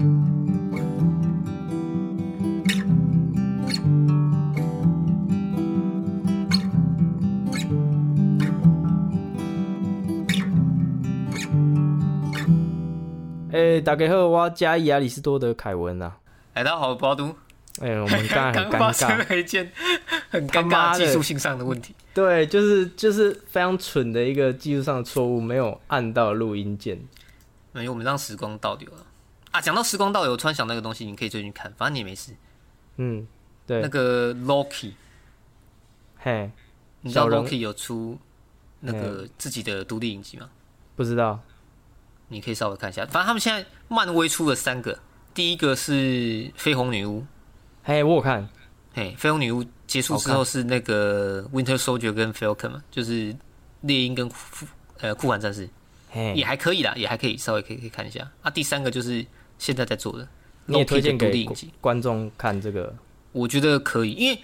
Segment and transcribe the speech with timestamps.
[0.00, 0.02] 哎，
[13.82, 16.16] 大家好，我加伊亚里士多德凯文啊。
[16.54, 17.26] 哎，大家好，包都。
[17.82, 19.70] 哎，我们刚刚刚发生了一件
[20.30, 21.94] 很尴尬技术性上的问题。
[22.14, 26.98] 对，就是就是非常蠢的一个技术上的错误，没有按到录音键。
[27.72, 29.04] 没有，我们让时光倒流了
[29.50, 29.60] 啊！
[29.60, 32.32] 讲到时光倒流，我突然想那个东西，你可以最近看，反正你也没事。
[32.96, 33.26] 嗯，
[33.66, 33.80] 对。
[33.82, 34.92] 那个 Loki，
[36.18, 36.50] 嘿，
[37.00, 38.18] 你知道 Loki 有出
[38.80, 40.48] 那个自己的独立影集吗？
[40.96, 41.40] 不知道。
[42.32, 44.96] 你可以稍微看一下，反正他们现在漫威出了三个，
[45.34, 47.26] 第一个是绯红女巫，
[47.82, 48.48] 嘿，我有看，
[48.94, 53.34] 嘿，绯红女巫结束之后是那个 Winter Soldier 跟 Falcon 嘛，就是
[53.80, 54.36] 猎鹰跟酷
[55.00, 55.68] 呃酷寒战士，
[56.10, 58.30] 嘿，也还可以啦，也还可以，稍微可以可以看一下。
[58.42, 59.26] 啊，第三个就是
[59.60, 60.26] 现在在做的，
[60.66, 61.46] 你也推荐给
[61.80, 62.92] 观众看这个？
[63.30, 64.42] 我觉得可以，因为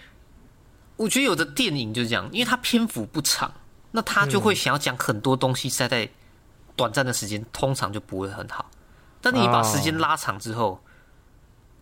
[0.95, 3.53] 我觉得有的电影就是这样，因为它篇幅不长，
[3.91, 6.09] 那他就会想要讲很多东西塞在。
[6.77, 8.71] 短暂的时间通常就不会很好，
[9.23, 10.79] 但你把时间拉长之后，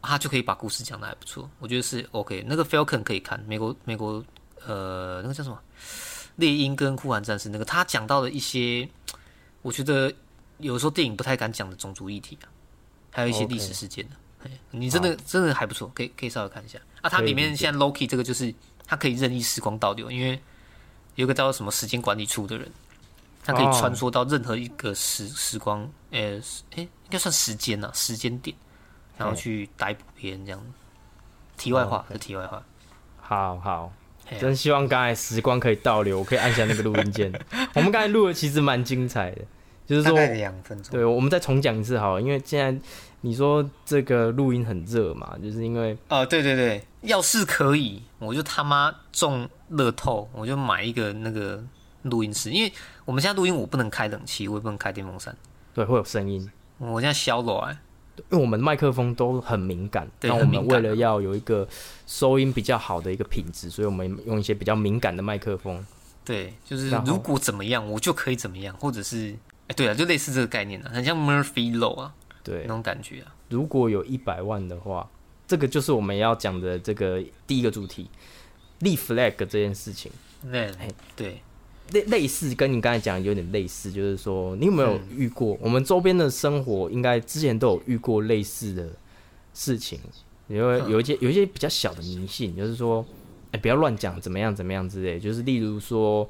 [0.01, 1.51] 他就可以把故事讲的还不错。
[1.59, 2.45] 我觉得是 OK。
[2.47, 4.25] 那个 Falcon 可以看，美国美国
[4.65, 5.61] 呃那个叫什么
[6.37, 8.89] 猎鹰跟酷寒战士那个，他讲到了一些
[9.63, 10.13] 我觉得
[10.59, 12.47] 有时候电影不太敢讲的种族议题啊，
[13.15, 14.51] 还有一些历史事件的。
[14.70, 17.09] 你真的真的还不错，可以可以稍微看一下啊。
[17.09, 18.55] 它里面现在 Loki 这个就是
[18.87, 20.39] 它可以任意时光倒流，因为
[21.15, 22.70] 有个叫做什么时间管理处的人。
[23.47, 26.41] 他可以穿梭到任何一个时时光，呃，
[26.77, 28.57] 哎，应该算时间呐，时间点，
[29.19, 30.59] 然后去逮捕别人这样。
[31.59, 32.62] 题外话是题外话。
[33.20, 33.92] 好好，
[34.41, 37.31] 真希望刚才时光可以倒流，我可以按下那个录音键。
[37.75, 39.42] 我们刚才录的其实蛮精彩的，
[39.87, 40.93] 就是说两分钟。
[40.93, 42.87] 对，我们再重讲一次好，了，因为现在
[43.23, 51.63] 你说这个录音很热嘛，就是因为哦，对对对，要是可以，我就他妈中乐透，我就买一个那个。
[52.05, 52.70] 录音室，因为
[53.07, 55.35] 我们现在录音，我不能开冷气，我也不能开电风扇，
[55.73, 56.47] 对，会有声音。
[56.77, 57.79] 我现在消了哎，
[58.29, 61.67] 因为我们麦克风都很敏感，那我们为了要有一个
[62.07, 65.83] 收音比较好的一个品质，所以我们用一些比较敏感的麦克风。
[66.27, 69.35] 对，就是如果怎么样，我就可以怎么样，或者是
[69.69, 73.35] 哎，对啊，就类似这个概念啊，很像 Murphy Law 啊，对，那种感觉啊。
[73.48, 75.08] 如果有一百万的话，
[75.47, 78.08] 这个就是我们要讲的这个第一个主题，
[78.80, 80.11] 立 flag 这件事情。
[80.51, 80.70] 对，
[81.17, 81.41] 对。
[81.92, 85.55] 类类似跟你刚才讲有点类似，就是说你有没有遇过？
[85.61, 88.89] 我们周边的生活应该之前都有遇过类似的
[89.52, 90.01] 事情，
[90.48, 93.05] 因为有一些有一些比较小的迷信，就是说，
[93.52, 95.20] 哎，不要乱讲，怎么样怎么样之类。
[95.20, 96.27] 就是例如说，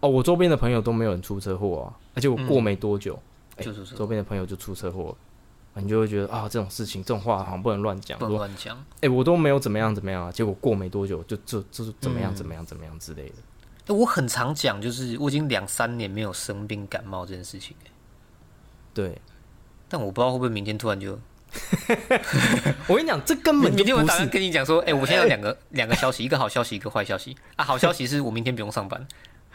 [0.00, 3.20] 哦，我周边的朋友都没有人出车祸啊，而且我过没多久，
[3.56, 3.64] 哎，
[3.96, 5.16] 周边的朋友就出车祸，
[5.74, 8.76] 你就会觉得啊，这种事情这种话好像不能乱讲，不能乱讲。
[9.00, 13.94] 哎，我都没有怎么样怎么样啊，结果过没多久就就就是怎么样怎么样怎么样之类的。
[13.94, 17.74] 我很常讲，就是我已经两三年没有生病感冒这件事情。
[18.92, 19.18] 对，
[19.88, 21.18] 但我不知道会不会明天突然就。
[22.86, 27.34] 我跟你讲，这根本明天我打算跟你讲说，哎，我现在有 两个两个消息，一个好消息，一个坏消息。
[27.56, 29.08] 啊，好消息是我明天不用上班，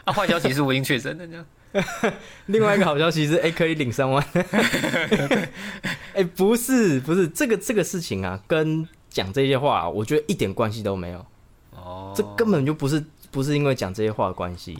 [0.06, 1.46] 啊，坏消息是我已经确诊了这样。
[2.46, 4.24] 另外一个好消息是，哎，可以领三万。
[6.14, 11.26] 哎，不是不是，这个这个事情啊，跟讲这些话，我觉得一点关系都没有。
[11.72, 13.04] 哦，这根本就不是。
[13.30, 14.78] 不是因为讲这些话的关系，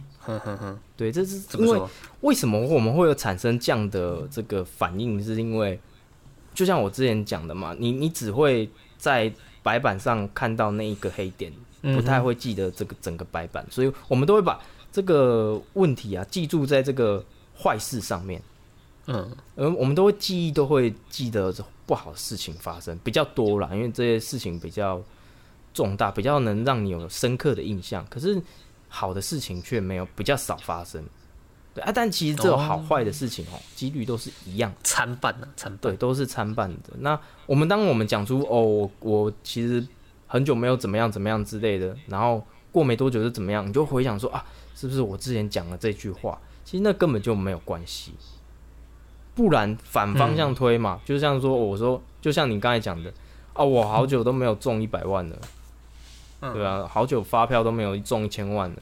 [0.97, 1.83] 对，这是因为
[2.21, 5.21] 为什么我们会有产生这样的这个反应？
[5.21, 5.77] 是因为
[6.55, 11.53] 就像我之前讲的嘛，你你只会在白板上看到那一个黑点，
[11.83, 14.61] 不太会记得这个整个白板，所以我们都会把
[14.95, 17.23] 这个问题啊记住在这个
[17.61, 18.41] 坏事上面，
[19.09, 21.53] 嗯，而我们都会记忆都会记得
[21.85, 25.03] 不好的事情发生比较多啦，因为这些事情比较。
[25.75, 28.41] 重大比较能让你有深刻的印象，可是
[28.89, 31.03] 好的事情却没有比较少发生，
[31.75, 35.93] 对啊，但其实这种好坏的事情哦，几率都是一样参半的，参半。
[35.93, 36.91] 对，都是参半的。
[37.01, 39.85] 那我们当我们讲出哦，我其实
[40.29, 42.41] 很久没有怎么样怎么样之类的，然后
[42.71, 48.13] 过没多久就怎么样，你就回想说啊，是不是我之前讲的这句话，其实那根本就没有关系。
[49.35, 53.13] 不然反方向推嘛，就像说我说，就像你刚才讲的
[53.53, 55.39] 啊，我好久都没有中一百万了。
[56.53, 58.77] 对啊，好久发票都没有中一千万了，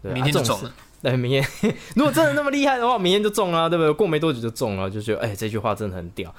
[0.00, 0.72] 对，明天就中了。
[1.02, 1.44] 对，明天
[1.96, 3.92] 如果真的那么厉害的话，明天就中了，对不对？
[3.92, 6.32] 过没多久就中了，就觉得哎，这句话真的很屌，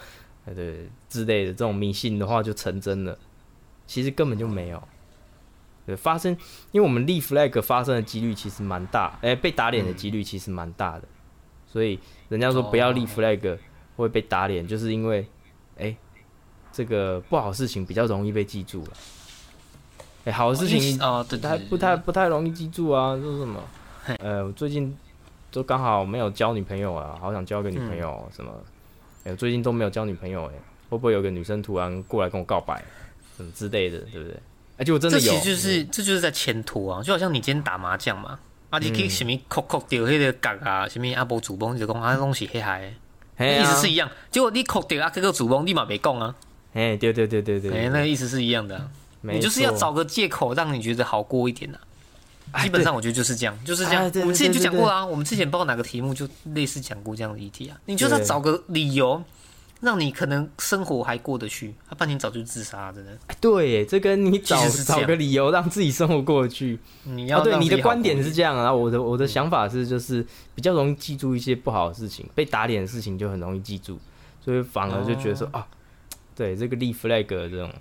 [0.46, 3.18] 哎，对之类的这种迷信的话就成真了。
[3.86, 4.82] 其实根本就没有，
[5.88, 6.32] 对，发生，
[6.74, 11.04] 因为我们立 flag 发生的几率其实蛮大，哎，被打脸的几率其实蛮大的，
[11.66, 11.98] 所以
[12.28, 13.58] 人家说不要立 flag
[13.96, 15.26] 会被打脸，就是因为
[15.78, 15.96] 哎，
[16.74, 18.92] 这个不好事情比较容易被记住了。
[20.26, 23.64] 哎、好的事情哦，对不太不太不太容易记住啊，说什么？
[24.20, 24.94] 呃，我最近
[25.52, 28.52] 都刚好没有交女朋友啊，好想交个女朋友、嗯什么？
[29.24, 30.54] 哎、我最近都没有交女朋友、哎，
[30.90, 32.84] 会不会有个女生突然过来跟我告白，
[33.38, 34.38] 什么之类的，对不对？
[34.78, 38.40] 而且我真的有，这其实就是这就是在牵拖啊，就好像你今天打麻将嘛，
[38.70, 42.94] 啊，你去什么扣扣掉迄个角啊，什么阿波主崩，你就讲啊东西黑海，
[43.40, 44.10] 意思是一样。
[44.32, 46.36] 结果你扣掉啊，这个主崩立马没供啊，
[46.74, 48.90] 哎、对对对对对，哎，那个意思是一样的啊。
[49.22, 51.80] 你就是要找个借口让你觉得好过一点啊。
[52.52, 57.78] 哎基本上我觉得就是这样，就是这样我们之前就讲过啊，我们之前不知道哪个题目就类似讲过这样的议题啊。
[57.86, 59.22] 你就是要找个理由，
[59.82, 63.12] 让你可能生活还过得去，啊，不然你早就自杀，真的。
[63.28, 66.80] 哎对耶，这跟你找找个理由让自己生活过得去。
[67.04, 70.26] 你要哦，对，你的观点是这样啊，我的我的想法是就是
[70.56, 74.00] 比较容易记住一些不好的事情，被打脸的事情就很容易记住，
[74.44, 75.68] 所以反而就觉得说、哦啊，
[76.36, 77.72] 对这个立 flag 这种，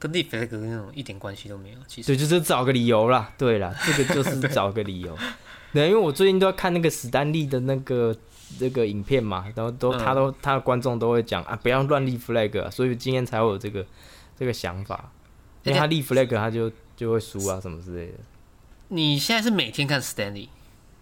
[0.00, 1.78] 跟立 flag 那种一点关系都没有。
[1.86, 5.16] 其实对，就是找个理由啦，对啦，这个就是找个理由。
[5.72, 8.16] 对，因为我最近都要看那个史丹利的那个
[8.60, 13.84] 那个影片嘛，然后都、嗯他都他的观众都会讲啊，不要乱立 flag，、啊、所以今天才会有这个
[14.38, 15.12] 这个想法，
[15.64, 18.18] 因为他立 flag 他就就会输啊什么之类的。
[18.88, 20.48] 你现在是每天看 Stanley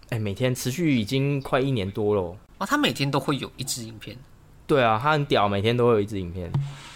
[0.09, 2.37] 哎、每天持续已经快一年多了哦。
[2.57, 4.17] 啊，他每天都会有一支影片。
[4.65, 6.51] 对啊，他很屌，每天都会有一支影片。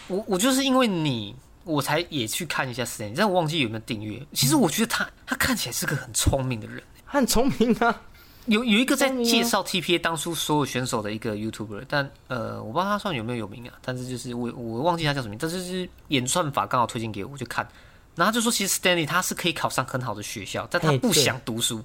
[0.07, 4.21] 我我就是因为你，我才也去看一下 Stanley，但我忘记有没有订阅。
[4.33, 6.81] 其实我觉得他他看起来是个很聪明的人。
[7.05, 8.01] 他很聪明啊，
[8.47, 17.67] 有有一个在介绍 TPA 当初所有选手的一个 YouTuber，但呃，我不知道他算有没有有名啊，但是就是我我忘记他叫什么名，但是就是演算法刚好推荐给我，我就看，
[18.15, 21.83] 然后他就说其实 Stanley 他是可以考上很好的学校，但他不想读书，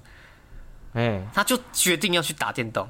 [0.93, 2.87] 哎、他就决定要去打电动，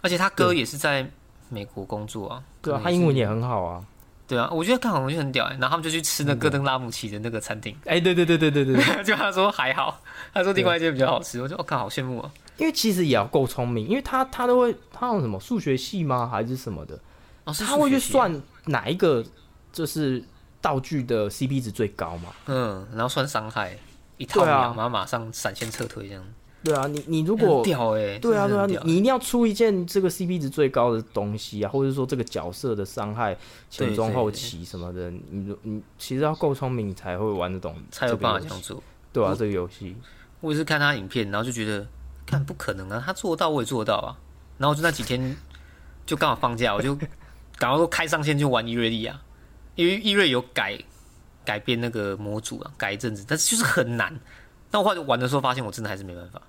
[0.00, 1.08] 而且他哥也是在
[1.48, 3.84] 美国工作啊，对啊，他英文也很好啊。
[4.28, 9.02] 对啊，我觉得刚好我就很屌哎、然后他们就去吃那戈登拉姆齐的那个餐厅，哎、对对对对对对，对。
[9.04, 10.00] 就他说还好，
[10.34, 12.30] 他说另外一间比较好吃，我就我靠好羡慕哦。
[12.58, 16.26] 因为其实也要够聪明，因为他他都会他有什么数学系吗？
[16.26, 16.98] 还是什么的？
[17.44, 19.24] 他会去算哪一个
[19.72, 20.22] 就是
[20.60, 22.30] 道具的 CP 值最高嘛？
[22.46, 23.78] 嗯，然后算伤害，
[24.16, 26.24] 一套对啊两，然后马上闪现撤退这样。
[26.64, 33.36] 对啊，你你如很果屌哎、对啊对啊，你你一定要出一件这个 CP 值最高的东西啊，或者说这个角色的伤害
[33.70, 38.60] 前中后期什么的，你你其实要够聪明，你才会玩得懂，才有办法这样。
[38.60, 38.82] 做。
[39.12, 39.94] 对啊，这个游戏。
[40.40, 41.86] 我也是看他影片，然后就觉得，
[42.26, 44.18] 看不可能啊，他做到，我也做到啊。
[44.58, 45.36] 然后就那几天
[46.04, 46.94] 就刚好放假，我就
[47.56, 49.18] 赶快说开上线就玩伊瑞利亚，
[49.76, 50.78] 因为伊瑞有改
[51.44, 54.18] 改变那个模组啊，改一阵子，但是就是很难。
[54.70, 56.42] 但我后来玩的时候发现，我真的还是没办法。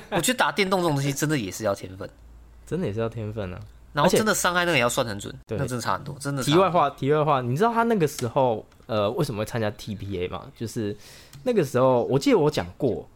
[0.10, 2.08] 我觉得打电动这种东西真的也是要天分，
[2.66, 3.58] 真的也是要天分啊！
[3.92, 6.42] 然后真的伤害那个也要算很准，对那真的差很多，真的。
[6.44, 10.46] 题外话，题外话，你知道他那个时候呃为什么会参加 TPA 吗？
[10.56, 10.96] 就是
[11.42, 13.08] 那个时候，我记得我讲过，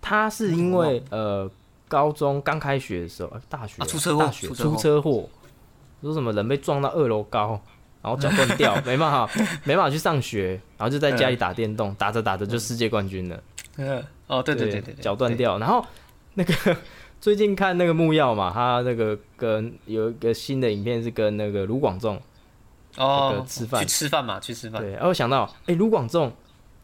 [0.00, 1.50] 他是因为呃
[1.88, 5.28] 高中刚开学的时候，呃大学、啊出车祸大学出车祸出车祸，
[6.02, 7.60] 说什么人被撞到二楼高，
[8.02, 9.28] 然后脚断掉， 没办法
[9.64, 13.42] 没办法去上学，然后就在家里打电动，打着打着就世界冠军了。
[13.76, 15.36] 嗯，哦，对对对对，对脚断。
[15.36, 15.58] 掉。
[15.58, 15.84] 然后
[16.34, 16.76] 那个
[17.20, 22.20] 最近看那个木曜嘛，他那个跟有一个新的影片是跟那个卢广仲，
[22.94, 26.32] 对哦那个，吃饭去吃饭嘛，去吃饭，对，然后想到，哎、卢广仲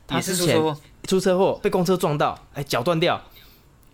[0.07, 0.81] 他也之前是出车祸。
[1.07, 3.21] 出车祸被公车撞到，哎、脚断掉，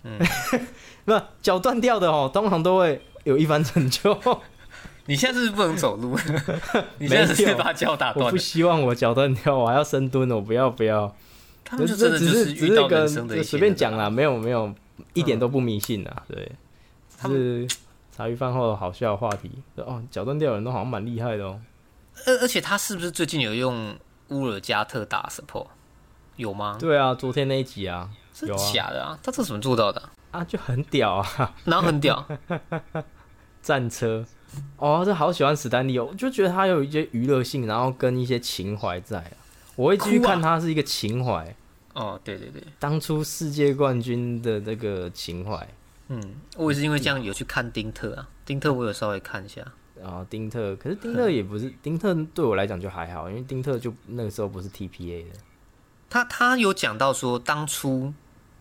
[0.05, 0.19] 嗯
[1.05, 4.19] 不脚断掉的哦，通常都会有一番成就。
[5.07, 6.17] 你现在是不是不能走路？
[6.99, 8.37] 你现在是把脚打我不。
[8.37, 11.13] 希望我脚断掉，我还要深蹲，我不要不要。
[11.65, 13.97] 他们就这真的就只是只遇到个人生的一些就随便讲。
[13.97, 14.73] 啦，没有没有，
[15.15, 16.53] 一点都不迷信啊，对，
[17.19, 17.67] 他是
[18.17, 19.51] 茶余饭后的好笑的话题。
[19.77, 21.61] 哦，脚断掉的人都好像蛮厉害的哦。
[22.27, 23.97] 而而且他是不是最近有用
[24.29, 25.67] 乌尔加特打 support？
[26.41, 26.77] 有吗？
[26.81, 29.19] 对啊，昨天那一集啊，是有啊假的啊！
[29.23, 30.11] 他这怎么做到的啊？
[30.41, 32.27] 啊就很屌啊，然后很屌，
[33.63, 34.25] 战车。
[34.79, 39.31] 哦，这好喜欢史丹利哦，我就觉得他有一些娱乐性，然后跟一些情怀在啊。
[39.77, 41.55] 我会继续哭啊看他是一个情怀，
[41.95, 45.67] 哦，对对对，当初世界冠军的那个情怀。
[46.09, 46.21] 嗯，
[46.57, 49.63] 我也是因为这样有去看丁特啊，丁特我有稍微看一下，
[50.03, 55.39] 然后丁特，可是丁特也不是丁特，对我来讲就还好，因为丁特就那个时候不是 TPA 的。
[56.11, 58.13] 他他有讲到说，当初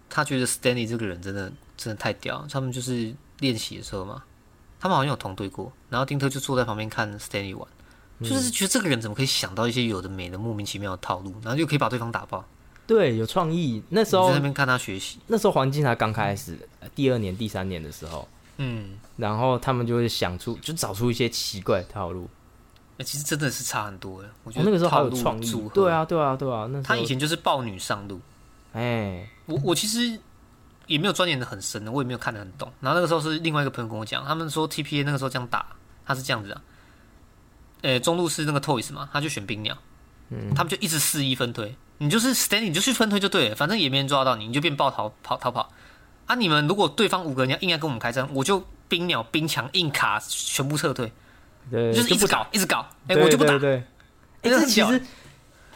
[0.08, 4.24] 他觉得 Stanley 这个人真的真的太屌，他们就是练习的时候嘛，
[4.80, 7.68] 他们好像有同队过，然后丁特就坐在旁边看 Stanley 玩，
[8.22, 12.46] 就是觉得这个人怎么可以想到一些有的没的莫名其妙的套路，然后就可以把对方打爆，
[12.86, 13.82] 对，有创意。
[13.90, 18.28] 那时候在那边看他学习，那时候环境才刚开始，呃第二年、第三年的时候，
[18.58, 22.30] 嗯，然后他们就会想出，就找出一些奇怪的套路。
[23.00, 24.30] 欸其实真的是差很多哎。
[24.44, 28.22] 我觉我、得那个时候好有创意对，啊，对啊，对啊，那他以前就是豹女上路。
[28.72, 30.20] 哎，我我其实
[30.86, 32.72] 也没有钻研的很深的，我也没有看得很懂。
[32.80, 35.66] 然后那个时候是另外一个朋友跟我讲，他们说 TPA 那个时候这样打，
[36.06, 36.62] 他是这样子啊，
[37.82, 39.78] 呃，中路是那个 Toys 嘛，他就选冰鸟，
[40.30, 45.72] 嗯他们就一直肆意分推，你就是 Stand，你就去分推就对了，反正也没人抓到你，你就变爆逃跑逃跑。
[46.26, 51.12] 啊，你们如果对方五个人要硬要跟我们开战，我就冰鸟冰墙硬卡全部撤退，
[51.70, 53.58] 对，就是一直搞一直搞，哎、对我就不打。
[53.58, 53.84] 对，
[54.42, 55.02] 对，哎、这其实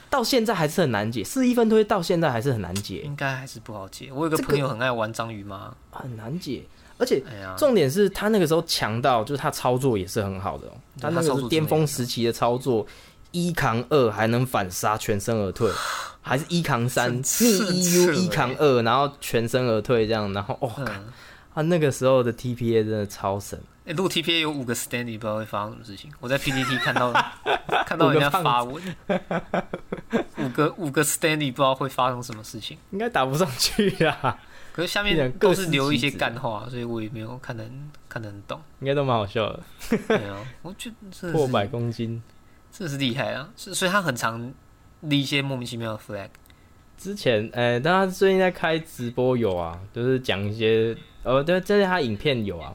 [0.10, 4.10] 到现在还是很难解，四一分推到现在还是很难解，应该还是不好解。
[4.14, 6.64] 我有个朋友很爱玩章鱼妈，很难解。
[7.00, 7.22] 而且
[7.58, 10.72] 重点是他那个时候强到，就是他操作也是很好的哦，
[11.02, 12.86] 他那他操作个巅峰时期的操作，
[13.32, 15.70] 一扛二还能反杀全身而退，
[16.22, 20.86] 还是一扛三逆真 EU 一扛二，然后全身而退这样，然后哦，嗯，
[21.54, 26.10] 他那个时候的 TPA 真的超神，哎、如果 TPA 有五个 standy，不知道会发生什么事情。
[26.20, 27.12] 我在 PPT 看到
[27.86, 28.82] 看到人家发文，
[30.38, 32.78] 五个五个 standy 不知道会发生什么事情。
[32.92, 34.40] 应该打不上去啊，
[34.72, 37.66] 可是下面都是留一些干话，所以我也没有看得
[38.08, 38.62] 看得很懂。
[38.80, 39.60] 应该都蛮好笑的，
[40.08, 42.22] 对啊，我觉得破百公斤。
[42.72, 43.50] 这是厉害啊！
[43.56, 44.52] 所所以他很常
[45.02, 46.30] 立一些莫名其妙的 flag。
[46.98, 52.74] 之前，呃、但他最近在开直播有啊，就是讲一些，呃，对，这是他影片有啊，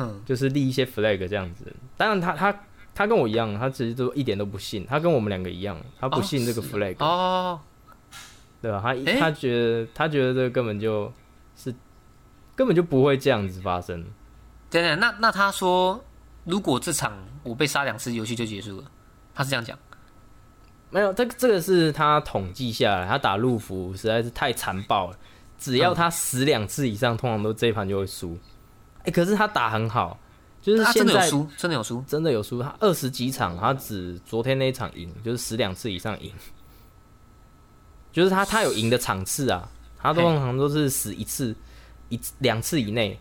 [0.00, 1.72] 哼，就是立一些 flag 这样子。
[1.96, 2.60] 当然他，他
[2.94, 7.60] 他跟我一样，他其实都一点都不信，他跟我们两个一样，他不信这个 flag，、哦，
[8.60, 8.80] 对吧？
[8.82, 11.12] 他诶他觉得他觉得这个根本就
[11.56, 11.74] 是
[12.56, 14.04] 根本就不会这样子发生。
[14.70, 16.02] 等等，那那他说，
[16.44, 18.84] 如果这场我被杀两次，游戏就结束了，
[19.34, 19.78] 他是这样讲。
[20.90, 25.16] 没有，这个这个是他统计下来，他打路服实在是太残暴了，
[25.56, 28.36] 只要他死两次以上，通常都这一盘就会输。
[29.10, 30.16] 哎、可是他打很好，
[30.62, 32.04] 就是他现在真的有输，真的有输。
[32.06, 36.32] 真的有输，他二十几场，他只昨天那一场赢，就是死两次以上赢，
[38.12, 41.52] 就是他他有赢的场次啊，他通常都是死一次
[42.08, 43.18] 一两次以内，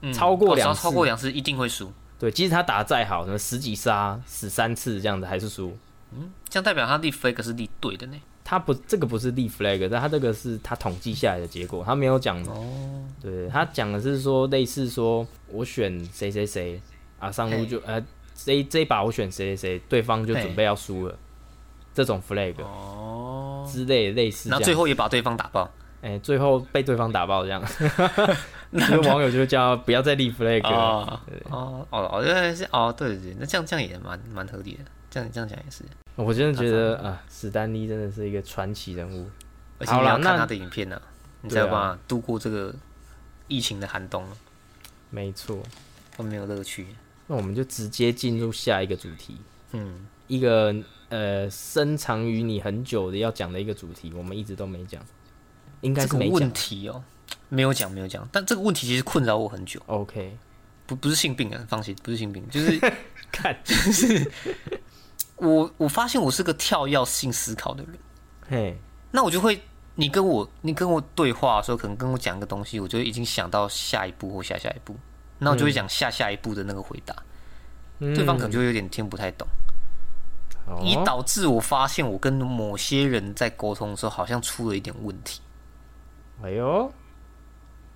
[0.00, 1.92] 嗯超过两次超过两次一定会输。
[2.18, 5.78] 对，即使他打得再好，什么十几杀死三次这样子还是输。
[6.10, 8.16] 嗯这样代表他立 flag 是立对的呢。
[8.44, 12.42] 他不，这个不是立 flag，但他这个是他统计下来的结果，他没有讲。
[12.44, 16.80] 哦，对他讲的是说，类似说我选谁谁谁
[17.18, 18.02] 啊，上路就呃
[18.34, 21.16] 这这一把我选谁谁谁，对方就准备要输了，
[21.94, 24.58] 这种 flag 哦，之类类似这样。
[24.58, 25.70] 然后最后也把对方打爆。
[26.02, 27.62] 哎、最后被对方打爆这样，
[28.72, 30.68] 就是网友就叫不要再立 flag 了。
[30.68, 34.80] 哦哦哦哦，原来是哦，对对对，那这样这样也蛮蛮合理的，
[35.12, 35.84] 这样这样讲也是。
[36.16, 39.28] 我真的觉得啊，史丹利真的是一个传奇人物。
[39.78, 41.00] 而且你要看他的影片呢、
[41.42, 41.72] 你才有对啊。
[41.72, 42.74] 办法度过这个
[43.48, 44.24] 疫情的寒冬，
[45.10, 45.62] 没错，
[46.16, 46.86] 会没有乐趣。
[47.26, 49.36] 那我们就直接进入下一个主题，
[49.72, 50.74] 嗯，一个
[51.08, 55.04] 呃深藏于你很久的要讲的一个主题，我们一直都没讲，
[55.80, 56.52] 应该是没问。
[56.52, 57.02] 题哦，
[57.48, 60.36] 没有讲没有讲，但这个问题其实困扰我很久，OK，
[60.86, 62.78] 不不是性病啊，放心，不是性病，就是
[63.32, 63.56] 看，
[65.42, 67.98] 我我发现我是个跳跃性思考的人，
[68.48, 68.78] 嘿，
[69.10, 69.60] 那我就会，
[69.96, 74.96] 你跟我你跟我对话的时候，可能跟我讲一个东西，我就已经想到下一步或下下一步，
[75.38, 77.14] 那我就会讲下下一步的那个回答，
[77.98, 79.46] 对方可能就有点听不太懂，
[80.66, 80.80] 哦。
[80.82, 85.40] 以导致我发现我跟某些人在沟通的时候，好像出了一点问题，
[86.42, 86.92] 哎呦，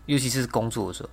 [0.07, 1.09] 尤其是工作的时候，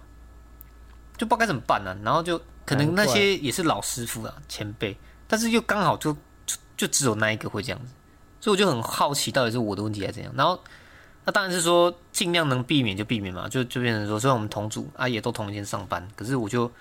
[1.15, 4.97] 就不知道该怎么办呢、然后就可能那些也是老师傅啊前辈，
[5.33, 6.13] 但是又刚好就
[6.45, 7.91] 就就只有那一个会这样子，
[8.39, 10.31] 所以我就很好奇到底是我的问题还是怎样。
[10.37, 10.59] 然后
[11.25, 16.71] 那当然是说尽量能避免就避免嘛，就就变成说，虽然我们同组啊也都同一天上班，可是我就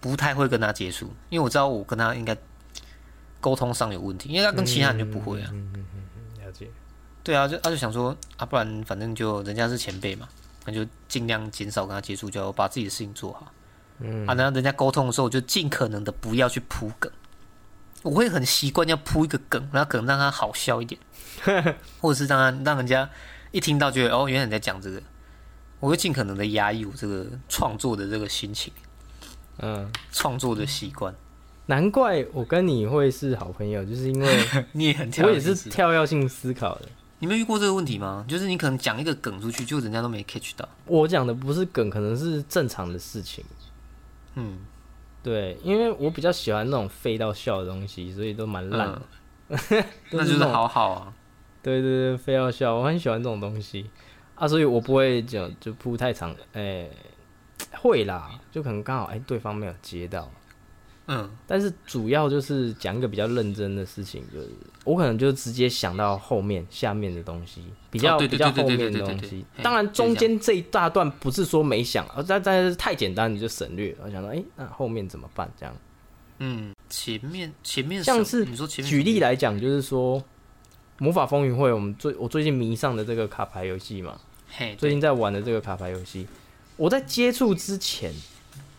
[0.00, 2.34] 不太会跟他接触，因为我知道我跟他应该
[3.38, 5.52] 沟通上有问题，因为他跟其他人就不会啊。
[6.42, 6.70] 了解，
[7.22, 10.26] 对啊，就他就想说啊，不然反正就人家是前辈嘛，
[10.64, 13.52] 那就尽量减少跟他接触，就要把自己的事情做好。
[13.98, 17.12] 嗯啊，然后人家沟通的时候，我就尽可能的不要去铺梗，
[18.02, 21.00] 我会很习惯要铺一个梗，然后可能让他好笑一点，
[22.00, 23.08] 或者是让他让人家
[23.50, 25.02] 一听到觉得哦，原来你在讲这个，
[25.80, 28.72] 我会尽可能的压抑我这个创作的这个心情，
[29.58, 31.14] 嗯，创作的习惯。
[31.66, 36.88] 难怪我跟你会是好朋友，就是因为 你也很跳 我也是跳跃性思考的。
[37.20, 38.24] 你没遇过这个问题吗？
[38.26, 40.66] 就是你可能讲一个梗出去，就人家都没 catch 到。
[40.86, 43.44] 我讲的不是梗，可能是正常的事情。
[44.36, 44.58] 嗯，
[45.22, 49.02] 对，因为我比较喜欢那种废到笑的东西，所以都蛮烂的。
[49.48, 51.12] 嗯 那就是好好啊。
[51.62, 53.90] 对对对，非要笑，我很喜欢这种东西
[54.34, 56.88] 啊，所以我不会讲就铺太长，哎、
[57.72, 60.30] 会啦，就可能刚好哎、对方没有接到，
[61.12, 64.48] 嗯，但是主要就是讲一个比较认真的事情，就是
[64.84, 69.44] 我可能就直接想到后面下面的东西，比较、比较后面的东西。
[69.60, 73.92] 当然中间这一大段不是说没想，而但但是太简单你就省略。
[74.04, 75.50] 我想到，哎、那后面怎么办？
[75.58, 75.74] 这样，
[76.38, 80.22] 嗯，前面前面像是你说前面举例来，来讲，就是说
[80.98, 84.16] 魔法风云会，我们最我最近迷上的这个卡牌游戏嘛，
[84.48, 86.28] 嘿，最近在玩的这个卡牌游戏，
[86.76, 88.12] 我在接触之前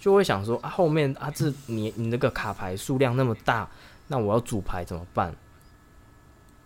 [0.02, 3.70] 就会想说啊，后面啊这你你那个卡牌数量那么大，
[4.08, 5.32] 那我要组牌怎么办？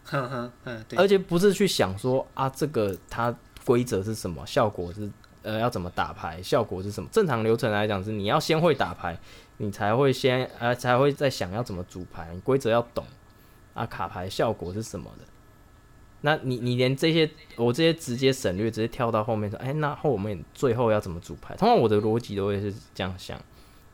[0.05, 5.11] 哼哼嗯，对，而且不是去想说啊，这个它规则是什么，效果是
[5.41, 7.09] 呃要怎么打牌，效果是什么？
[7.11, 9.19] 正常流程来讲是你要先会打牌，
[9.57, 13.03] 你才会先呃才会再想要怎么组牌，你规则要懂
[13.73, 15.25] 啊，卡牌效果是什么的。
[16.21, 21.55] 那你你连这些我这些直接省略，直接跳到后面说，哎、那后我们最后要怎么组牌？
[21.55, 23.39] 通常我的逻辑都会是这样想，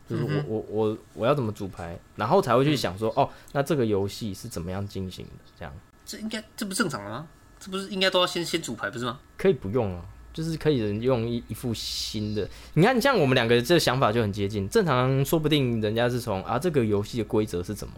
[0.10, 5.32] 就是我、嗯我我我要怎么组牌，然后才会去想说，哦，那这个游戏是怎么样进行的？
[5.60, 5.74] 这样。
[6.06, 7.28] 这应该这不正常的吗？
[7.60, 9.20] 这不是应该都要先先组牌不是吗？
[9.38, 12.48] 可以不用啊，就是可以人用一一副新的。
[12.74, 14.68] 你看，像我们两个这个想法就很接近。
[14.70, 17.94] 正常说不定人家是从啊这个游戏的规则是怎么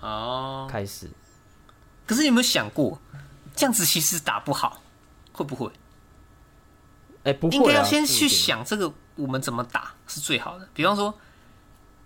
[0.00, 1.08] 哦，开始，
[2.06, 2.98] 可是你有没有想过，
[3.54, 4.82] 这样子其实打不好，
[5.32, 5.70] 会不会？
[7.24, 8.28] 哎、不会、啊，应该要先去。
[8.28, 10.68] 想这个我们怎么打是最好的。
[10.74, 11.14] 比方说，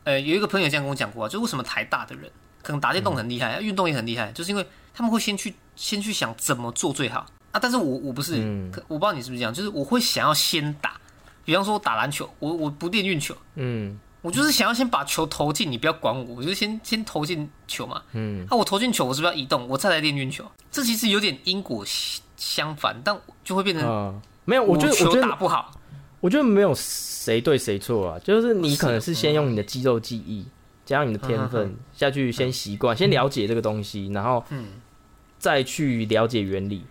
[0.05, 2.31] 呃，有一个朋友这样跟我讲过啊，就为什么台大的人
[2.63, 4.65] 可能打电动很厉害，运动也很厉害，就是因为
[4.95, 7.59] 他们会先去先去想怎么做最好啊。
[7.61, 11.01] 但是我我不是，嗯我不知道你是不是这样，就是我会想要先打。
[11.45, 18.03] 比方说我打篮球，我我不练运球，嗯我就是想要先把球投进，你不要管我，我就先先投进球嘛。
[18.13, 20.45] 嗯，啊，我投进球，我是不是要移动，我再来练运球？
[20.71, 25.73] 这其实有点因果相相反，但就会变成啊、没有，我觉得球打不好。
[26.21, 30.45] 我觉得没有谁对谁错啊，就是你可能是先用你的肌肉记忆，
[30.85, 34.67] 加上你的天嗯分下去，先习惯，先了解这个东西，然后嗯
[35.39, 36.85] 再去了解原理，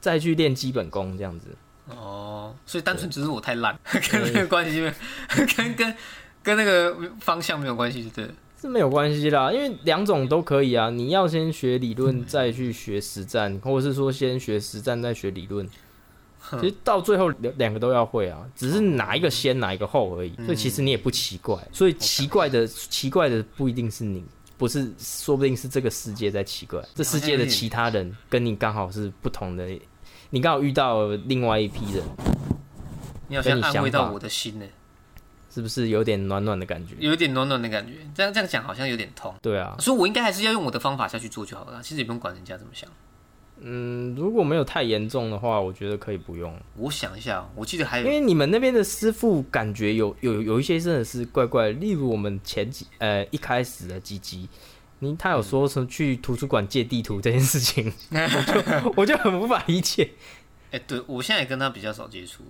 [0.00, 1.56] 再去练基本功，这样子。
[1.88, 3.76] 哦，所以单纯只是我太烂，
[4.12, 4.92] 跟这个关系没有，
[5.56, 5.96] 跟跟
[6.42, 8.30] 跟那个方向没有关系，对了。
[8.60, 10.90] 是没有关系啦，因为两种都可以啊。
[10.90, 15.66] 你要先学理论，再去学实战，或者是说先学实战再学理论。
[16.52, 20.34] 其实到最后两两个都要会啊，只是哪一个先哪一个后而已。
[20.44, 21.56] 所以其实你也不奇怪。
[21.72, 24.22] 所以奇怪的奇怪的不一定是你，
[24.58, 26.82] 不是，说不定是这个世界在奇怪。
[26.94, 29.66] 这世界的其他人跟你刚好是不同的，
[30.28, 32.04] 你刚好遇到另外一批人，
[33.28, 34.66] 你好像安慰到我的心呢，
[35.52, 36.94] 是不是有点暖暖的感觉？
[36.98, 37.94] 有一点暖暖的感觉。
[38.14, 41.82] 这样这样讲好像有点痛，对啊，所以我应该还是要用我的方法下去做就好了。
[41.82, 42.88] 其实也不用管人家怎么想。
[43.62, 46.56] 嗯，如果没有太严重的话，我觉得可以不用。
[46.76, 54.48] 我想一下，我记得还有因为你们那边的师傅感觉有有有一些真的是怪怪的，例如我们前几呃一开始的几集，
[55.00, 60.10] 你他有说什么去图书馆借地图这件事情， 我就我就很无法理解。
[60.70, 62.42] 哎、对我现在也跟他比较少接触。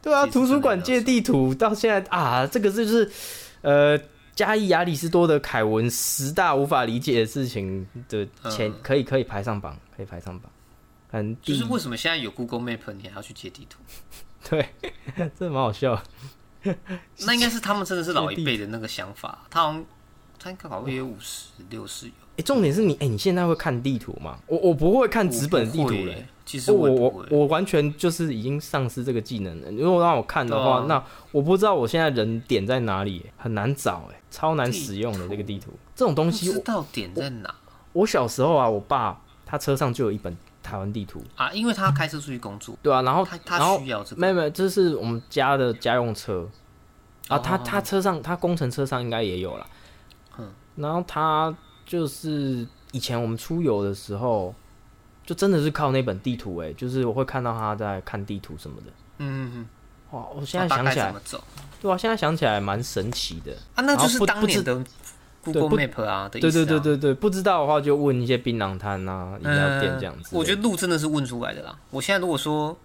[0.00, 3.10] 对啊，图书馆借地图到现在啊，这个就是
[3.62, 3.98] 呃
[4.34, 10.50] 加一亚里士多德凯文十大无法理解的事情的前、嗯可以可以排上榜，可以排上榜。
[11.10, 13.78] 很就是为什么现在有 Google Map 你还要去借地图？
[14.48, 14.68] 对，
[15.38, 16.00] 这蛮好笑。
[17.20, 19.46] 那应该是他们真的是老一辈的那个想法。
[19.50, 19.84] 他好像
[20.38, 22.12] 他应该好像也有五十六十有。
[22.38, 24.38] 哎、重点是你，哎、你现在会看地图吗？
[24.46, 27.08] 我我不会看纸本的地图嘞、我不会其实我我。
[27.08, 29.70] 我我完全就是已经丧失这个技能了。
[29.72, 35.72] 如果让我看的话，啊那我不知道我现在人点在哪里、很难找哎、超难使用的这个地图。
[35.96, 37.52] 这种东西，我知道点在哪
[37.92, 41.50] 我小时候啊，我爸他车上就有一本台湾地图，啊？
[41.52, 44.20] 因为他开车出去工作，对啊，然后他他需要这个。
[44.20, 46.48] 没有没有，这是我们家的家用车
[47.26, 49.66] 啊，他哦他车上他工程车上应该也有了，
[50.38, 51.52] 嗯，然后他
[51.88, 54.54] 就是以前我们出游的时候，
[55.24, 58.92] 就真的是靠那本地图哎、就是我会看到他在看地图什么的。
[59.18, 59.68] 嗯嗯嗯。
[60.10, 61.14] 哇，我现在想起来，
[61.80, 63.52] 对啊，现在想起来蛮神奇的。
[63.74, 63.82] 啊？
[63.82, 64.84] 那就是不当年的
[65.42, 66.64] Google Map 啊的意对思、啊。
[66.66, 70.36] 对对对对，不知道的话就问一些槟榔摊啊、饮料店这样子。
[70.36, 71.78] 我觉得路真的是问出来的啦。
[71.90, 72.76] 我现在如果说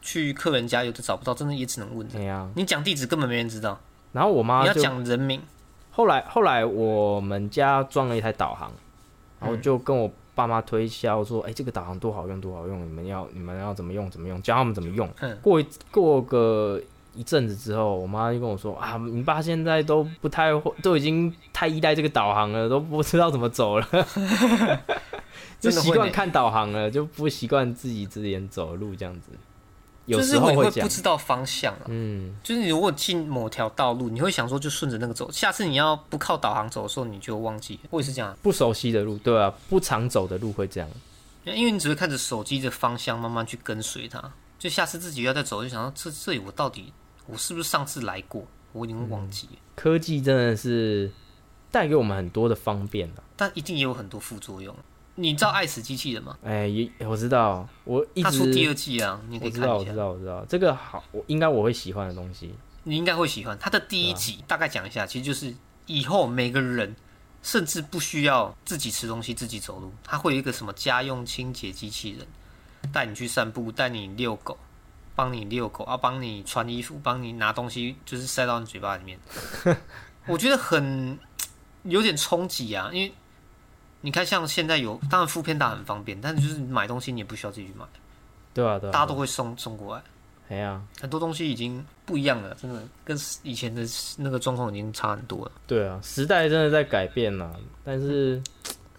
[0.00, 2.06] 去客人家有的找不到，真的也只能问。
[2.08, 3.80] 对呀、你讲地址根本没人知道，
[4.12, 5.40] 然后我妈你要讲人名。
[5.94, 8.72] 后来后来我们家装了一台导航，
[9.38, 15.08] 然后就跟我爸妈推销说：“哎、这个导航多好用，多好用，你们要你们要怎么用怎么用，教他们怎么用。
[15.20, 16.80] 嗯”过一过个
[17.14, 23.86] 一阵子之后，我妈就跟我说：“啊，你爸现在都不太会，都已经太依赖这个导航了，都不知道怎么走了，
[25.60, 29.30] 就习惯看导航了，就不习惯自己之前走路这样子。”
[30.06, 31.82] 有就是时候会会不，知道方向啊。
[31.86, 37.80] 嗯，就是你如果进某条道路，你会想说就顺着那个走，下次你要不靠导航走的时候，你就忘记了。
[37.90, 40.88] 我也是这样啊，不熟悉的路，对啊，不常走的路会这样。
[41.44, 46.92] 因为你只会看着手机的方向慢慢去跟随它，就下次自己要再走，就想到这这里我到底
[47.26, 48.46] 我是不是上次来过？
[48.72, 49.52] 我已经忘记了。
[49.76, 51.10] 科技真的是
[51.70, 53.22] 带给我们很多的方便了。
[53.36, 54.74] 但一定也有很多副作用。
[55.16, 56.36] 你知道《爱死机器人》吗？
[56.42, 62.54] 哎，也我知道，我一他出第二季啊，你可以看一下，我知道，我知道，这个好，我应该我会喜欢的东西。
[62.82, 63.56] 你应该会喜欢。
[63.58, 65.54] 它的第一集大概讲一下，其实就是
[65.86, 66.94] 以后每个人
[67.42, 72.26] 甚至不需要自己吃东西、自己走路，他会有一个什么家用清洁机器人，
[72.92, 74.58] 带你去散步，带你遛狗，
[75.14, 79.18] 帮你遛狗，啊，帮你穿衣服，帮你拿东西，就是塞到你嘴巴里面。
[80.26, 81.18] 我觉得很
[81.84, 83.12] 有点冲击啊，因为
[84.04, 87.86] 你看，像现在有，当然副片大很方便，但是就是买东西你也不需要自己去买，
[88.52, 90.02] 对啊，对啊，大家都会送送过来。
[90.50, 93.82] 哎呀，很多东西已经不一样了，真的跟以前的
[94.18, 95.52] 那个状况已经差很多了。
[95.66, 98.42] 对啊，时代真的在改变了，但是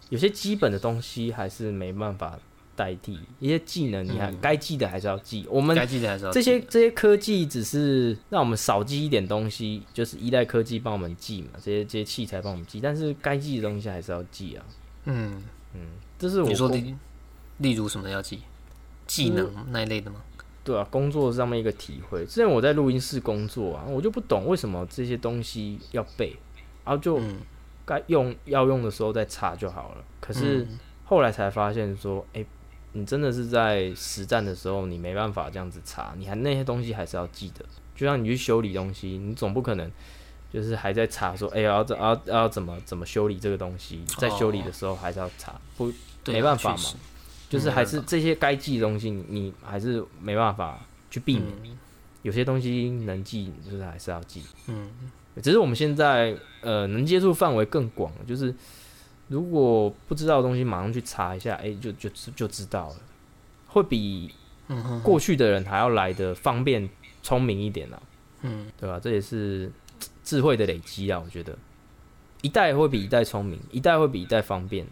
[0.10, 2.39] 有些基本的东西还是没办法
[2.76, 5.46] 代替，一些技能你还嗯该记的还是要记。
[5.52, 14.65] 我们该记得还是要这些这些科技只是让我们少记一点东西，就是依赖科技帮我们记嘛，这些这些器材帮我们记，但是该记的东西还是要记啊。
[15.06, 15.82] 嗯嗯，
[16.20, 16.82] 这是我你说的
[17.58, 18.41] 例如什么要记
[19.08, 20.22] 技能那一类的吗？
[20.63, 22.26] 对啊，工作上面一个体会。
[22.26, 26.36] 之前我在录音室工作啊，我就不懂为什么这些东西要背，
[26.84, 27.38] 然后就嗯，
[27.86, 30.04] 该用要用的时候再查就好了。
[30.20, 32.44] 可是嗯后来才发现说，哎、
[32.94, 37.63] 你真的是在实战的时候，你没办法这样子查，你还那些东西还是要记得。
[37.96, 39.89] 就像你去修理东西，你总不可能
[40.56, 45.94] 就是还在查说，哎、要怎要要怎么怎么修理这个东西，在修理的时候还是要查，不啊
[46.28, 46.84] 没办法嘛
[47.50, 50.80] 就是还是这些该记的东西，你你还是没办法
[51.12, 51.46] 去避免。
[51.65, 51.78] 嗯。
[52.22, 54.41] 有些东西能记，就是还是要记。
[54.65, 54.89] 嗯，
[55.44, 58.52] 只是我们现在呃能接触范围更广，就是
[59.28, 62.96] 如果不知道的东西，马上去查一下，哎、就就就就知道了，
[63.68, 64.34] 会比
[65.04, 66.89] 过去的人还要来的方便、
[67.22, 68.02] 聪明一点啊，
[68.41, 69.72] 嗯，对吧、这也是嘖
[70.23, 71.58] 智慧的累积啊，我觉得
[72.41, 74.86] 一代会比一代聪明，一代会比一代方便，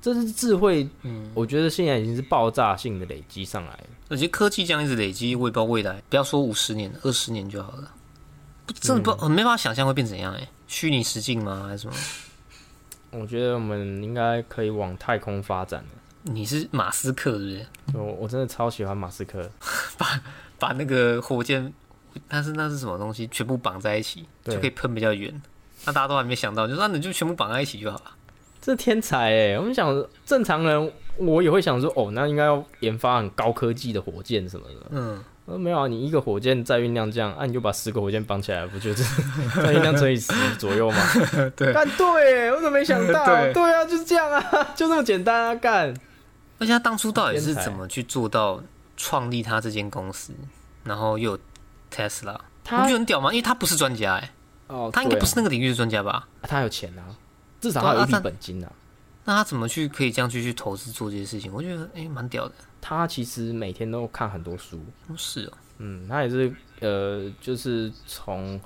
[0.00, 0.88] 这是智慧。
[1.02, 3.86] 嗯，我觉得现在已经是爆炸性的累积上来了。
[4.08, 7.92] 而且科技这样一直累积，我也不知道未来，不要说五十年、二十年就好了，
[8.66, 11.66] 不真的不知道，没办法想象会变怎样哎、虚拟实境吗？
[11.68, 11.94] 还是什么？
[13.10, 15.88] 我觉得我们应该可以往太空发展了。
[16.22, 17.66] 你是马斯克是不是？
[17.98, 19.50] 我我真的超喜欢马斯克，
[19.96, 20.20] 把
[20.58, 21.72] 把那个火箭，
[22.26, 25.40] 但是那是什么东西，全部绑在一起，就可以喷比较远。
[25.84, 28.04] 那大家都还没想到，就说那你就全部绑在一起就好了。
[28.60, 29.58] 这天才哎！
[29.58, 34.74] 我们想正常人，我也会想说，哦，那应该要研发很高科技的火箭什么的。
[34.90, 39.04] 嗯，呃，没有啊，你一个火箭载运量这样，啊，你就把十个火箭绑起来，不就是
[39.62, 40.96] 载运量乘以十左右吗？
[41.56, 43.24] 对干对，我怎么没想到？
[43.24, 44.42] 对对啊，就是这样啊，
[44.74, 45.94] 就这么简单啊，干。
[46.58, 48.60] 而且他当初到底是怎么去做到
[48.96, 50.32] 创立他这间公司，
[50.82, 51.38] 然后又有
[51.90, 53.30] Tesla，你他不觉得很屌吗？
[53.30, 54.30] 因为他不是专家哎、
[54.68, 56.28] 哦，他应该不是那个领域的专家吧？
[56.40, 57.04] 啊他有钱啊，
[57.60, 58.72] 至少他有一笔本金啊。
[59.24, 61.52] 那他怎么去可以这样去去投资做这些事情？
[61.52, 62.54] 我觉得哎，蛮、屌的。
[62.80, 68.58] 他其实每天都看很多书，哦是哦，嗯，他也是呃，就是从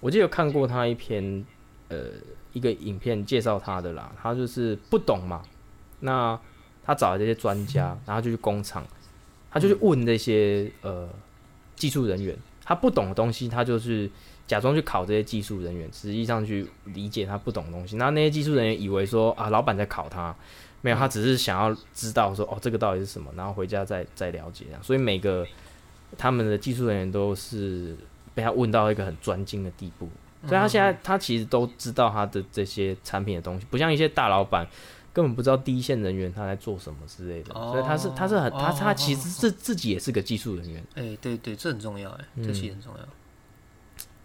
[0.00, 1.44] 我记得有看过他一篇
[1.88, 1.98] 呃
[2.52, 5.42] 一个影片介绍他的啦，他就是不懂嘛，
[6.00, 6.38] 那
[6.84, 8.86] 他找了这些专家， 然后就去工厂，
[9.50, 11.08] 他就去问那些呃
[11.74, 12.34] 技术人员，
[12.66, 14.10] 他不懂的东西，他就是
[14.44, 17.94] 假装去考这些技术人员，实际上去理解他不懂的东西。
[17.96, 20.34] 那那些技术人员以为说啊，老板在考他，
[20.82, 24.64] 没有，他只是想要知道说哦，这个到底是什么，然后回家再再了解。
[24.82, 25.46] 所以每个
[26.18, 27.96] 他们的技术人员都是
[28.34, 30.08] 被他问到一个很专精的地步，
[30.48, 34.66] 所以他现在他其实都知道他的这些产品的东西，不像一些大老板。
[35.16, 43.00] 根本不知道第一线人员他在做什么之类的，哦所以他是他是很他他哦其实自自己也是个技术人员，哎、对对，这很重要哎，嗯这其实很重要。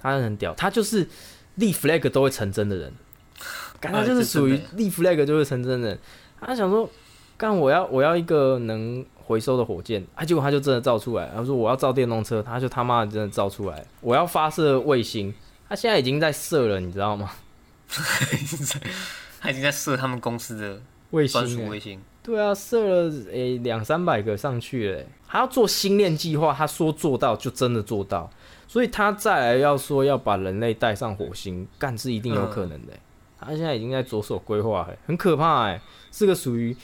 [0.01, 1.07] 他很屌，他就是
[1.55, 2.91] 立 flag 都会成真的人，
[3.79, 5.99] 感他哎就是属于立 flag 就会成真的人。
[6.41, 6.89] 他想说，
[7.37, 11.31] 干我要我要一个能回收的火箭，啊，结果他就真的造出来。
[11.33, 13.85] 他说我要造电动车，他就他妈的真的造出来。
[14.01, 15.33] 我要发射卫星，
[15.69, 17.31] 他现在已经在射了，你知道吗？
[19.41, 28.29] 他已经在设他们公司的卫星专、属卫星，对啊，射了诶两三百个上去了欸，还要做星链计划，他说做到就真的做到，
[28.67, 32.99] 所以他再来要说要把人类带上火星，干是一定有可能的欸、
[33.39, 36.77] 他现在已经在着手规划，哎，很可怕哎，是个属于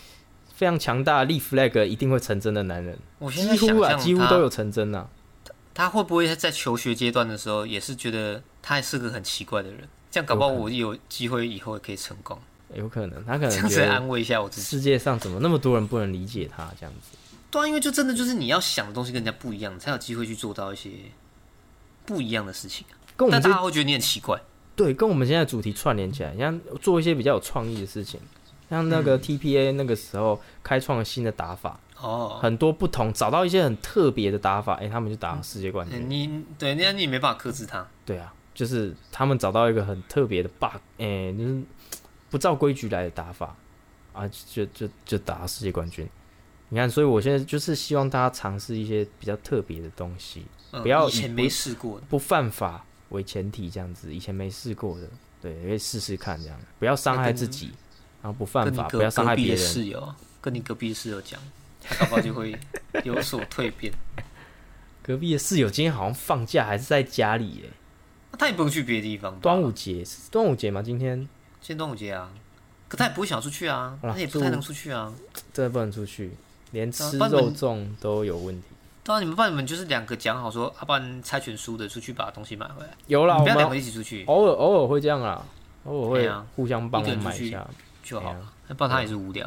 [0.52, 5.08] 非常强大立 flag 一定会成真的男人，我现在几乎啊想几乎都有成真啊。
[5.76, 9.88] 他会不会在求学阶段的时候也是觉得他还是个很奇怪的人？
[10.18, 12.38] 这样搞不好我有机会以后也可以成功。
[12.74, 14.68] 有可能，他可 这样子能觉得安慰一下我自己。
[14.68, 17.18] 世界上怎么那么多人不能理解他这样子？
[17.50, 20.90] 对啊，因为就真的就是你要想的东西跟人家不一样，你才有机会去做到一些
[22.06, 22.94] 不一样的事情啊。
[23.16, 24.40] 跟我们但大家会觉得你很奇怪。
[24.76, 28.20] 对，跟我们现在主题串联起来，像做一些比较有创意的事情，
[28.70, 35.98] 像那嗯个 TPA 那个时候开创了新的打法，哦，很多不同，找到一些很特别的打法，哎、他们就打到世界冠军。
[35.98, 37.88] 嗯你对，那你也没办法克制他。
[38.06, 41.62] 对啊，就是他们找到一个很特别的 bug，哎、就是
[42.32, 43.56] 不照规矩来的打法
[44.14, 46.10] 啊，就就就打世界冠军。
[46.70, 52.08] 你看，所以我现在就是希望大家尝试一些比较特别的东西，嗯、不要以以前没试过的。
[52.10, 55.08] 不犯法为前提，这样子，以前没试过的，
[55.40, 57.68] 对，可以试试看，这样不要伤害自己，
[58.24, 59.72] 然后不犯法，不要伤害隔壁的别人。
[59.72, 61.40] 室友，跟你隔壁的室友讲，
[61.80, 62.58] 他搞不好就会
[63.06, 63.94] 有所蜕变。
[65.04, 67.70] 隔壁的室友今天好像放假，还是在家里耶。
[68.32, 69.40] 那他也不用去别的地方。
[69.40, 70.82] 端午节是端午节吗？
[70.82, 71.18] 今天
[71.62, 72.30] 今天端午节啊，
[72.88, 75.14] 可他也不会想出去啊，他也不太能出去啊。
[75.54, 76.32] 真的不能出去，
[76.72, 78.68] 连吃肉粽都有问题。
[79.04, 85.42] 当然，你们不然你们就是两个讲好说，要、不然猜拳输的出去把东西买回来，有啦，不要两个一起出去偶尔偶尔会这样啦，
[85.86, 87.60] 偶尔会互相帮忙买一下。
[87.60, 87.70] 啊
[88.04, 88.54] 就好了。
[88.70, 89.46] 那不然他也是无聊，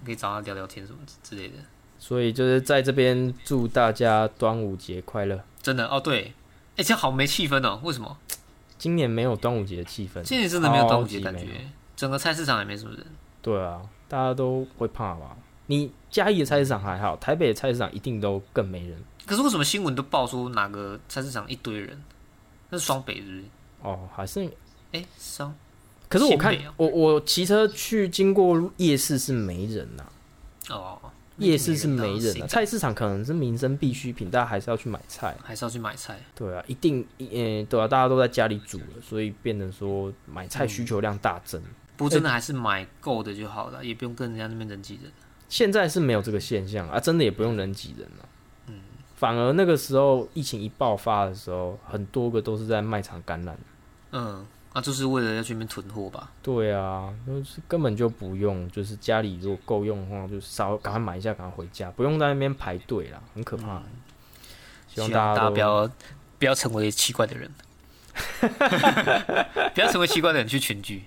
[0.00, 1.56] 你可以找他聊聊天什么之类的。
[1.98, 5.38] 所以就是在这边祝大家端午节快乐。
[5.60, 6.32] 真的哦，对，
[6.78, 7.78] 哎、这好没气氛哦。
[7.82, 8.16] 为什么？
[8.78, 11.48] 今年没有端午节的气氛，今年真的没有端午节感觉，
[11.96, 13.04] 整个菜市场也没什么人。
[13.42, 15.36] 对啊，大家都会怕吧？
[15.66, 22.00] 你嘉义的菜市场还好，台北的菜市场一定都更没人可是为什么新闻都爆出哪个菜市场一堆人？
[22.70, 23.44] 那是双北是不是？
[23.82, 24.08] 哦。
[24.14, 24.48] 还是，
[24.92, 25.52] 哎、双
[26.08, 30.04] 可是我看我我骑车去经过夜市是没人呐、
[30.70, 30.98] 哦，
[31.38, 35.36] 夜市是没人啊，菜市场可能是民生必需品，大家还是要去买菜。
[35.42, 36.18] 还是要去买菜。
[36.34, 41.62] 对啊，一定，嗯、对啊，大家都在家里煮了，所以变成说买菜需求量大增。
[41.96, 45.10] 不过真的还是买够的就好了，也不用跟人家那边人挤人。
[45.48, 48.28] 现在是没有这个现象啊，真的也不用人挤人了。
[48.66, 48.80] 嗯，
[49.16, 53.58] 反而那个时候疫情一爆发的时候，很多个都是在卖场感染。
[54.12, 56.30] 嗯，那、就是为了要去那边囤货吧。
[56.42, 63.82] 对啊，就是根本就不用，就是家里如果够用的话，就稍赶快买一下，赶快回家，不用在那边排队啦，很可怕。
[64.88, 65.90] 希望希望大大家不要
[66.38, 67.50] 不要成为奇怪的人，
[69.74, 71.04] 不要成为奇怪的人去群聚，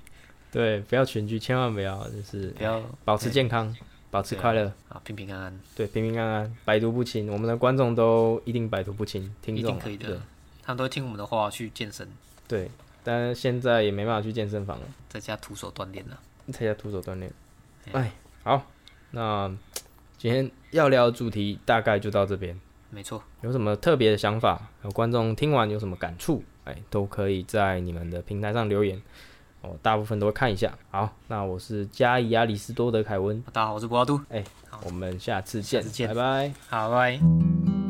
[0.52, 3.76] 对，不要群聚，千万不要，就是不要保持健康，
[4.10, 7.30] 保持快乐，啊平平安安，对，平平安安，百毒不侵。
[7.30, 10.22] 我们的观众都一定百毒不侵，听众啊一定可以的。
[10.64, 12.08] 他们都会听我们的话去健身，
[12.48, 12.70] 对，
[13.04, 16.20] 但是现在也没办法去健身房了，在家徒手锻炼了。
[16.52, 17.32] 在家徒手锻炼。
[17.92, 18.12] 哎哎，
[18.44, 18.64] 好，
[19.12, 19.52] 那
[20.18, 22.60] 今天要聊的主题大概就到这边。
[22.90, 24.70] 没错，有什么特别的想法？
[24.84, 26.44] 有观众听完有什么感触？
[26.66, 29.02] 哎，都可以在你们的平台上留言，
[29.62, 30.78] 我，大部分都会看一下。
[30.92, 34.44] 好，那我是加伊亚里斯多德凯文，大家好，我是博阿都，哎
[34.84, 36.54] 我们下次见，下次见拜拜。
[36.70, 37.81] 好，拜拜。